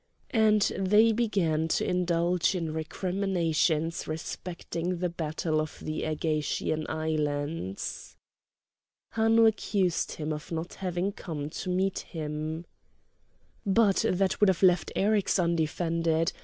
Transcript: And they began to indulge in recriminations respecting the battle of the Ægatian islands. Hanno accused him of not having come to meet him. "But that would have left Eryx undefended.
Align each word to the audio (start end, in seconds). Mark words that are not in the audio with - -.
And 0.31 0.63
they 0.79 1.11
began 1.11 1.67
to 1.67 1.87
indulge 1.87 2.55
in 2.55 2.73
recriminations 2.73 4.07
respecting 4.07 4.97
the 4.97 5.09
battle 5.09 5.61
of 5.61 5.77
the 5.79 6.01
Ægatian 6.01 6.89
islands. 6.89 8.15
Hanno 9.11 9.45
accused 9.45 10.13
him 10.13 10.33
of 10.33 10.51
not 10.51 10.73
having 10.73 11.11
come 11.11 11.51
to 11.51 11.69
meet 11.69 11.99
him. 11.99 12.65
"But 13.63 14.03
that 14.09 14.39
would 14.39 14.47
have 14.49 14.63
left 14.63 14.91
Eryx 14.95 15.37
undefended. 15.37 16.33